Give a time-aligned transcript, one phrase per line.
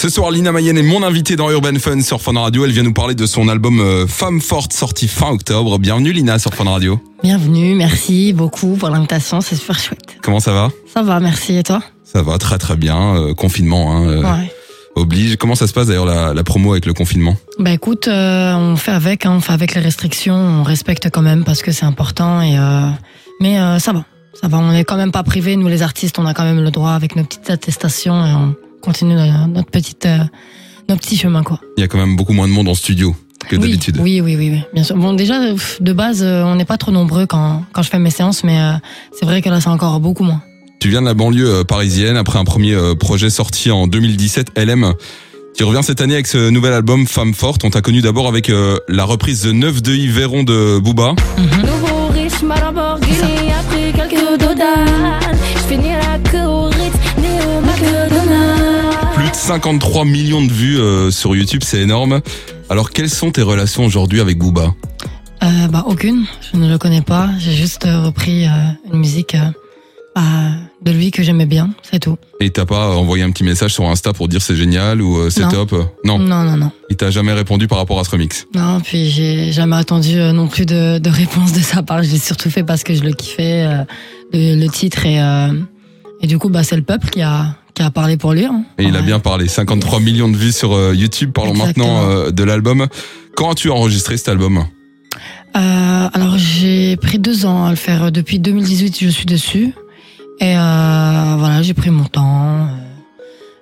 [0.00, 2.64] Ce soir, Lina Mayenne est mon invitée dans Urban Fun sur Fun Radio.
[2.64, 5.76] Elle vient nous parler de son album euh, Femme Forte sorti fin octobre.
[5.80, 7.00] Bienvenue Lina sur Fun Radio.
[7.24, 10.16] Bienvenue, merci beaucoup pour l'invitation, c'est super chouette.
[10.22, 10.70] Comment ça va?
[10.92, 11.56] Ça va, merci.
[11.56, 11.82] Et toi?
[12.04, 13.16] Ça va très très bien.
[13.16, 14.52] Euh, confinement hein, euh, Ouais.
[14.94, 15.36] oblige.
[15.36, 17.34] Comment ça se passe d'ailleurs la, la promo avec le confinement?
[17.58, 21.22] Bah écoute, euh, on fait avec, hein, on fait avec les restrictions, on respecte quand
[21.22, 22.40] même parce que c'est important.
[22.40, 22.88] Et euh,
[23.40, 24.04] mais euh, ça va,
[24.40, 24.58] ça va.
[24.58, 26.92] On est quand même pas privés, nous les artistes, on a quand même le droit
[26.92, 29.14] avec nos petites attestations et on continue
[29.48, 30.18] notre, petite, euh,
[30.88, 31.60] notre petit chemin quoi.
[31.76, 33.14] Il y a quand même beaucoup moins de monde en studio
[33.48, 33.98] que Oui, d'habitude.
[34.00, 34.96] Oui, oui, oui, oui, bien sûr.
[34.96, 37.98] Bon, déjà pff, de base, euh, on n'est pas trop nombreux quand quand je fais
[37.98, 38.72] mes séances, mais euh,
[39.18, 40.42] c'est vrai que là c'est encore beaucoup moins.
[40.80, 44.52] Tu viens de la banlieue euh, parisienne après un premier euh, projet sorti en 2017,
[44.56, 44.94] LM.
[45.56, 47.64] Tu reviens cette année avec ce nouvel album Femme Forte.
[47.64, 51.14] On t'a connu d'abord avec euh, la reprise de 9 de Yves Véron de Booba.
[51.36, 52.42] Nouveau riche,
[59.48, 62.20] 53 millions de vues euh, sur YouTube, c'est énorme.
[62.68, 64.74] Alors quelles sont tes relations aujourd'hui avec Booba?
[65.42, 67.30] Euh, bah aucune, je ne le connais pas.
[67.38, 68.50] J'ai juste euh, repris euh,
[68.92, 69.34] une musique
[70.14, 70.20] bah,
[70.84, 72.18] de lui que j'aimais bien, c'est tout.
[72.40, 75.48] Et t'as pas envoyé un petit message sur Insta pour dire c'est génial ou c'est
[75.48, 75.72] top?
[76.04, 78.46] Non, Non, non, non, il t'a jamais répondu par rapport à ce remix?
[78.54, 78.80] non.
[78.80, 82.02] Puis j'ai jamais attendu non plus de, de réponse de sa part.
[82.02, 83.64] Je l'ai surtout fait parce que je le kiffais,
[84.34, 85.16] le, le titre et
[86.20, 88.44] et du coup bah c'est le peuple qui a qui a parlé pour lui.
[88.44, 88.64] hein.
[88.78, 89.46] Et il a bien parlé.
[89.46, 91.30] 53 millions de vues sur euh, YouTube.
[91.32, 91.86] Parlons Exactement.
[92.02, 92.86] maintenant euh, de l'album.
[93.36, 94.64] Quand as-tu enregistré cet album?
[95.56, 98.10] Euh, alors j'ai pris deux ans à le faire.
[98.10, 99.72] Depuis 2018, je suis dessus.
[100.40, 102.66] Et euh, voilà, j'ai pris mon temps.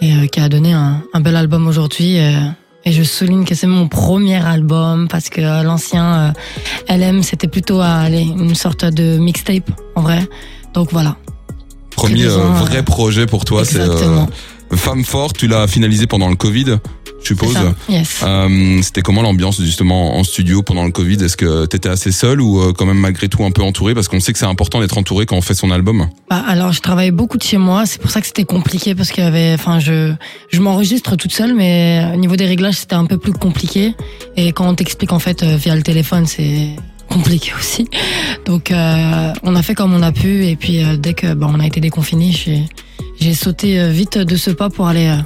[0.00, 2.16] et euh, qui a donné un, un bel album aujourd'hui.
[2.16, 6.32] et je souligne que c'est mon premier album parce que l'ancien
[6.90, 10.26] euh, LM, c'était plutôt une sorte de mixtape, en vrai.
[10.72, 11.16] Donc voilà.
[11.98, 14.24] Premier euh, vrai projet pour toi, c'est euh.
[14.74, 15.36] Femme Forte.
[15.36, 16.78] Tu l'as finalisé pendant le Covid,
[17.22, 17.56] je suppose.
[17.88, 18.20] Yes.
[18.22, 21.16] Euh, C'était comment l'ambiance justement en studio pendant le Covid?
[21.24, 24.08] Est-ce que t'étais assez seul ou euh, quand même malgré tout un peu entouré Parce
[24.08, 26.08] qu'on sait que c'est important d'être entouré quand on fait son album.
[26.30, 27.86] Bah, alors, je travaillais beaucoup de chez moi.
[27.86, 30.14] C'est pour ça que c'était compliqué parce qu'il y avait, enfin, je,
[30.50, 33.94] je m'enregistre toute seule, mais au niveau des réglages, c'était un peu plus compliqué.
[34.36, 36.76] Et quand on t'explique en fait euh, via le téléphone, c'est
[37.08, 37.88] compliqué aussi.
[38.46, 40.46] Donc, euh, on a fait comme on a pu.
[40.46, 42.62] Et puis, euh, dès que bah, on a été déconfinés, j'ai,
[43.20, 45.16] j'ai sauté euh, vite de ce pas pour aller euh,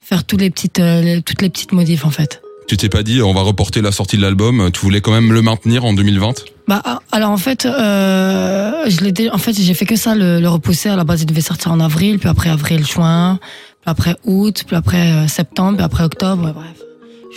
[0.00, 2.40] faire toutes les petites, euh, les- toutes les petites modifs en fait.
[2.66, 5.32] Tu t'es pas dit on va reporter la sortie de l'album Tu voulais quand même
[5.32, 9.72] le maintenir en 2020 Bah ah, alors en fait, euh, je l'ai en fait j'ai
[9.72, 10.90] fait que ça le, le repousser.
[10.90, 13.38] À la base, il devait sortir en avril, puis après avril, juin,
[13.80, 16.52] puis après août, puis après septembre, puis après octobre.
[16.54, 16.76] Bref,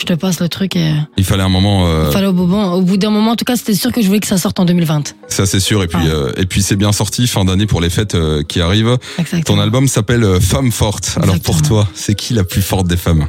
[0.00, 1.86] je te passe le truc et Il fallait un moment.
[1.86, 3.92] euh, il fallait au bout, bon, au bout d'un moment, en tout cas, c'était sûr
[3.92, 5.14] que je voulais que ça sorte en 2020.
[5.28, 5.82] Ça c'est sûr.
[5.82, 6.06] Et puis Ah.
[6.08, 8.96] euh, et puis c'est bien sorti fin d'année pour les fêtes euh, qui arrivent.
[9.18, 9.56] Exactement.
[9.56, 11.18] Ton album s'appelle euh, Femme forte.
[11.22, 13.26] Alors pour toi, c'est qui la plus forte des femmes?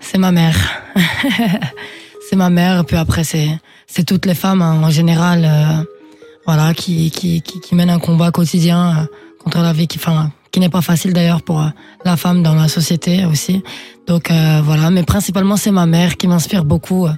[0.00, 0.56] C'est ma mère.
[2.28, 2.80] c'est ma mère.
[2.80, 3.48] Et puis après, c'est
[3.86, 5.84] c'est toutes les femmes hein, en général, euh,
[6.46, 9.04] voilà, qui, qui qui qui mènent un combat quotidien euh,
[9.42, 11.68] contre la vie, qui enfin qui n'est pas facile d'ailleurs pour euh,
[12.04, 13.62] la femme dans la société aussi.
[14.06, 17.12] Donc euh, voilà, mais principalement c'est ma mère qui m'inspire beaucoup, euh,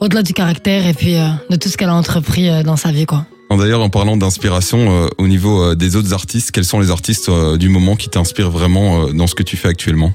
[0.00, 3.04] au-delà du caractère et puis euh, de tout ce qu'elle a entrepris dans sa vie,
[3.04, 3.26] quoi.
[3.50, 7.96] D'ailleurs, en parlant d'inspiration, au niveau des autres artistes, quels sont les artistes du moment
[7.96, 10.14] qui t'inspirent vraiment dans ce que tu fais actuellement?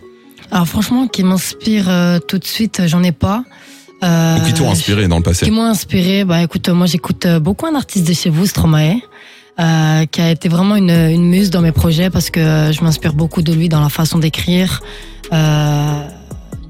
[0.50, 3.44] Alors franchement, qui m'inspire euh, tout de suite, j'en ai pas.
[4.02, 5.46] Ou qui t'ont inspiré dans le passé?
[5.46, 8.96] Qui m'ont inspiré, bah écoute, moi j'écoute beaucoup un artiste de chez vous, Stromae,
[9.60, 13.14] euh, qui a été vraiment une, une muse dans mes projets parce que je m'inspire
[13.14, 14.82] beaucoup de lui dans la façon d'écrire.
[15.34, 16.08] Euh,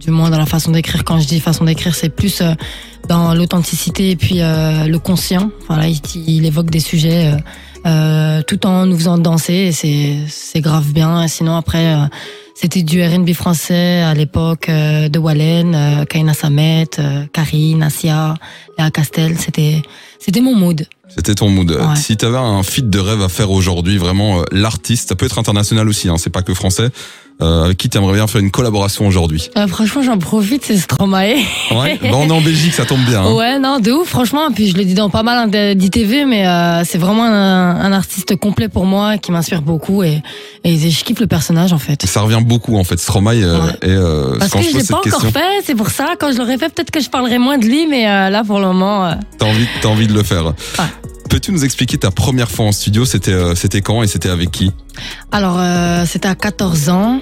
[0.08, 1.03] du moins dans la façon d'écrire.
[1.03, 2.53] Quand je dis façon d'écrire, c'est plus euh,
[3.09, 5.52] dans l'authenticité et puis euh, le conscient.
[5.68, 7.34] Voilà, il, évoque des sujets
[7.86, 11.28] euh, tout en nous faisant danser et c'est grave bien.
[11.28, 11.94] Sinon après.
[12.59, 18.34] C'était du R&B français à l'époque euh, de Wallen, euh, Kaina Samet, euh, Karine, Asia,
[18.79, 19.38] Léa Castel.
[19.38, 19.84] C'était,
[20.18, 20.88] c'était mon mood.
[21.07, 21.69] C'était ton mood.
[21.69, 21.96] Ouais.
[21.96, 25.38] Si t'avais un feat de rêve à faire aujourd'hui, vraiment euh, l'artiste, ça peut être
[25.38, 26.90] international aussi, hein, c'est pas que français.
[27.40, 31.35] Euh, avec qui t'aimerais bien faire une collaboration aujourd'hui Euh, franchement, j'en profite, c'est Stromae.
[31.70, 32.00] Ouais.
[32.02, 33.22] bah, on est en Belgique, ça tombe bien.
[33.23, 33.34] hein.
[33.34, 34.47] Ouais, non, de ouf, franchement.
[34.52, 38.35] Puis je le dis dans pas mal d'ITV, mais euh, c'est vraiment un, un artiste
[38.38, 40.23] complet pour moi qui m'inspire beaucoup et,
[40.64, 42.03] et je kiffe le personnage en fait.
[42.08, 42.97] Ça revient beaucoup en fait.
[43.00, 43.72] Stromae euh, Ouais.
[43.84, 46.16] et euh, Parce quand que je l'ai pas encore fait, c'est pour ça.
[46.20, 48.58] Quand je l'aurais fait, peut-être que je parlerai moins de lui, mais euh, là pour
[48.59, 49.06] le moment.
[49.06, 50.46] euh, t'as envie, t'as envie de le faire.
[50.47, 50.53] Ouais.
[51.29, 53.53] Peux-tu nous expliquer ta première fois en studio C'était, euh,
[53.84, 54.72] quand et c'était avec qui?
[55.32, 57.22] Alors, euh, c'était à 14 ans.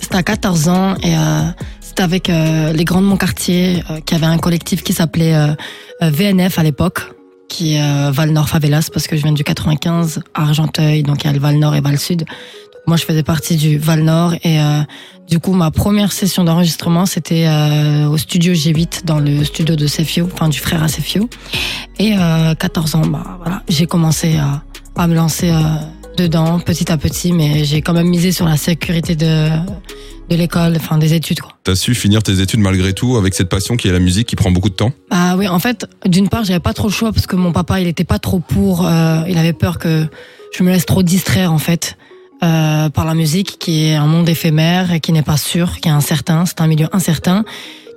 [0.00, 1.42] C'était à 14 ans et euh,
[1.80, 5.34] c'était avec les grands de mon quartier qui avait un collectif qui s'appelait
[6.00, 7.00] VNF à l'époque,
[7.48, 11.28] qui est Val Nord Favelas parce que je viens du 95 à Argenteuil, donc il
[11.28, 12.24] y a le Val Nord et Val Sud.
[12.88, 14.80] Moi, je faisais partie du Val Nord et euh,
[15.28, 19.86] du coup, ma première session d'enregistrement, c'était euh, au studio G8, dans le studio de
[19.86, 21.28] Sefio, enfin du frère à Sefio.
[21.98, 24.62] Et euh, 14 ans, bah voilà, j'ai commencé à,
[24.96, 25.60] à me lancer euh,
[26.16, 29.48] dedans petit à petit, mais j'ai quand même misé sur la sécurité de
[30.30, 31.52] de l'école, enfin des études quoi.
[31.64, 34.36] T'as su finir tes études malgré tout avec cette passion qui est la musique qui
[34.36, 34.92] prend beaucoup de temps?
[35.10, 37.80] Ah oui, en fait, d'une part, j'avais pas trop le choix parce que mon papa,
[37.80, 38.86] il était pas trop pour.
[38.86, 40.06] euh, il avait peur que
[40.54, 41.96] je me laisse trop distraire en fait
[42.42, 45.88] euh, par la musique, qui est un monde éphémère et qui n'est pas sûr, qui
[45.88, 46.44] est incertain.
[46.46, 47.44] C'est un milieu incertain.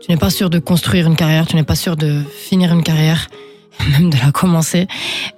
[0.03, 2.81] Tu n'es pas sûr de construire une carrière, tu n'es pas sûr de finir une
[2.83, 3.27] carrière,
[3.99, 4.88] même de la commencer.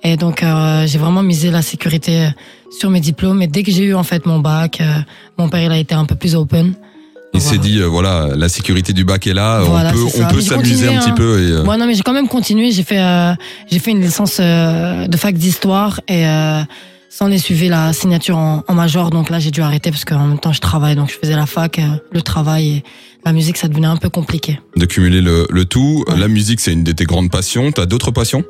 [0.03, 2.29] Et donc, euh, j'ai vraiment misé la sécurité
[2.79, 3.41] sur mes diplômes.
[3.41, 4.85] Et dès que j'ai eu en fait mon bac, euh,
[5.37, 6.73] mon père il a été un peu plus open.
[7.35, 7.51] Il Voilà.
[7.55, 10.39] s'est dit, euh, voilà, la sécurité du bac est là, Voilà, on peut, on peut
[10.41, 11.13] s'amuser un petit hein.
[11.17, 11.39] peu.
[11.41, 12.71] Et, euh, Ouais, non, mais j'ai quand même continué.
[12.71, 13.33] J'ai fait, euh,
[13.71, 16.61] j'ai fait une licence euh, de fac d'histoire et euh,
[17.15, 19.11] sans les suivi la signature en, en major.
[19.11, 20.95] Donc là, j'ai dû arrêter parce qu'en même temps, je travaille.
[20.95, 22.83] Donc je faisais la fac, euh, le travail et
[23.23, 24.59] la musique, ça devenait un peu compliqué.
[24.75, 26.03] de cumuler le, le tout.
[26.07, 26.17] Ouais.
[26.17, 27.71] La musique, c'est une de tes grandes passions.
[27.71, 28.43] T'as d'autres passions?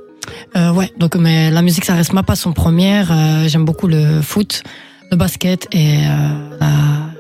[0.55, 3.11] Euh, ouais, donc mais la musique, ça reste ma passion première.
[3.11, 4.63] Euh, J'aime beaucoup le foot,
[5.11, 6.71] le basket et euh, la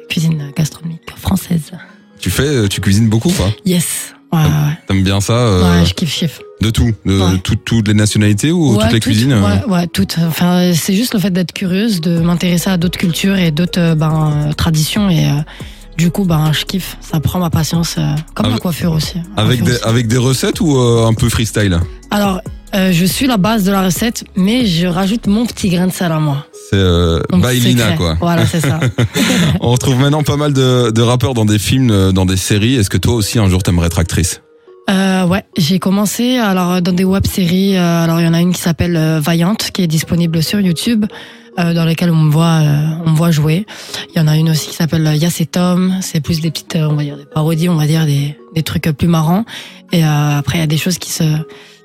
[0.09, 1.71] cuisine gastronomique française.
[2.21, 3.47] Tu fais, tu cuisines beaucoup, quoi.
[3.65, 4.15] Yes.
[4.33, 6.39] Ouais, ouais, T'aimes bien ça euh, Ouais, je kiffe, je kiffe.
[6.61, 7.37] De tout, de Ouais.
[7.43, 10.17] tout- toutes les nationalités ou toutes les toutes, cuisines euh, Ouais, ouais, toutes.
[10.27, 13.95] Enfin, c'est juste le fait d'être curieuse, de m'intéresser à d'autres cultures et d'autres euh,
[13.95, 15.33] ben, traditions et euh,
[15.97, 16.97] du coup, ben, je kiffe.
[17.01, 18.01] Ça prend ma patience, euh,
[18.33, 19.15] comme Avec- la coiffure aussi.
[19.37, 21.73] La Avec coiffure des, avec des recettes ou un peu freestyle?
[21.75, 21.83] Aussi.
[22.11, 22.41] Alors,
[22.73, 26.11] je suis la base de la recette, mais je rajoute mon petit grain de sel
[26.11, 26.47] à moi.
[26.73, 28.17] C'est euh, Bailina, quoi.
[28.19, 28.79] Voilà, c'est ça.
[29.61, 32.75] On retrouve maintenant pas mal de, de rappeurs dans des films, euh, dans des séries.
[32.75, 34.41] Est-ce que toi aussi, un jour, t'aimerais être actrice?
[34.89, 37.77] Euh, ouais, j'ai commencé alors dans des web-séries.
[37.77, 40.59] euh, alors il y en a une qui s'appelle euh, Vaillante, qui est disponible sur
[40.59, 41.05] YouTube,
[41.59, 43.65] euh, dans lesquelles on me voit, euh, on me voit jouer.
[44.13, 45.93] Il y en a une aussi qui s'appelle euh, Yass et Tom.
[46.01, 48.63] C'est plus des petites, euh, on va dire des parodies, on va dire des, des
[48.63, 49.45] trucs plus marrants.
[49.91, 51.23] Et euh, après il y a des choses qui se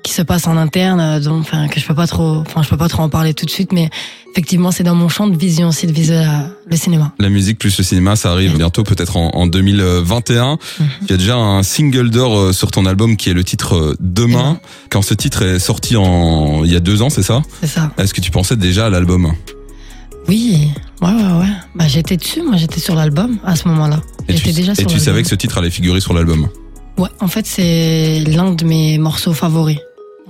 [0.01, 2.69] qui se passent en interne, euh, donc enfin que je peux pas trop, enfin je
[2.69, 3.89] peux pas trop en parler tout de suite, mais
[4.31, 6.25] effectivement c'est dans mon champ de vision aussi de viser euh,
[6.67, 7.11] le cinéma.
[7.19, 10.53] La musique plus le cinéma, ça arrive bientôt, peut-être en, en 2021.
[10.53, 10.87] Mhm.
[11.01, 14.59] Il y a déjà un single d'or sur ton album qui est le titre Demain.
[14.89, 17.41] Quand ce titre est sorti en il y a deux ans, c'est ça?
[17.59, 17.91] C'est ça.
[17.97, 19.33] Est-ce que tu pensais déjà à l'album?
[20.29, 20.69] Oui,
[21.01, 21.53] ouais ouais ouais.
[21.75, 23.99] Bah j'étais dessus, moi j'étais sur l'album à ce moment-là.
[24.27, 26.47] Et tu, déjà et tu savais que ce titre allait figurer sur l'album?
[26.99, 29.79] Ouais, en fait, c'est l'un de mes morceaux favoris.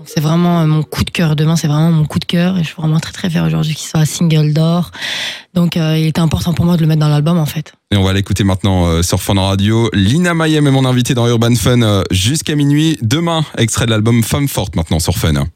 [0.05, 1.35] C'est vraiment euh, mon coup de cœur.
[1.35, 2.59] Demain, c'est vraiment mon coup de cœur.
[2.59, 4.91] Et je suis vraiment très, très fière aujourd'hui qu'il soit single d'or.
[5.55, 7.73] Donc, euh, il était important pour moi de le mettre dans l'album, en fait.
[7.89, 9.89] Et on va l'écouter maintenant euh, sur Fun Radio.
[9.93, 12.99] Lina Mayem est mon invité dans Urban Fun jusqu'à minuit.
[13.01, 15.47] Demain, extrait de l'album Femme Forte maintenant sur Fun.